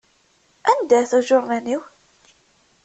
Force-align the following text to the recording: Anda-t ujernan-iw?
Anda-t 0.71 1.11
ujernan-iw? 1.17 1.81